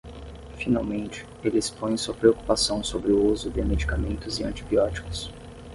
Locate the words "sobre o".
2.83-3.23